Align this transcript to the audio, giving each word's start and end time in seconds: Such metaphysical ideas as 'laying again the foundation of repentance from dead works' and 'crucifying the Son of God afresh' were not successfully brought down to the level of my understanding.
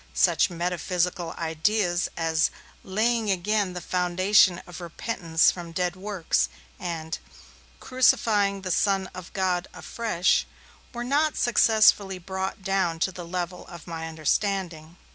Such 0.15 0.49
metaphysical 0.49 1.33
ideas 1.37 2.09
as 2.17 2.49
'laying 2.83 3.29
again 3.29 3.73
the 3.73 3.81
foundation 3.81 4.59
of 4.65 4.81
repentance 4.81 5.51
from 5.51 5.73
dead 5.73 5.95
works' 5.95 6.49
and 6.79 7.19
'crucifying 7.79 8.63
the 8.63 8.71
Son 8.71 9.11
of 9.13 9.31
God 9.33 9.67
afresh' 9.75 10.47
were 10.91 11.03
not 11.03 11.37
successfully 11.37 12.17
brought 12.17 12.63
down 12.63 12.97
to 12.97 13.11
the 13.11 13.27
level 13.27 13.67
of 13.67 13.85
my 13.85 14.07
understanding. 14.07 14.97